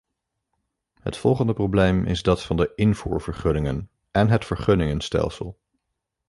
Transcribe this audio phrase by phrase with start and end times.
[1.01, 5.59] Het volgende probleem is dat van de invoervergunningen en het vergunningenstelsel.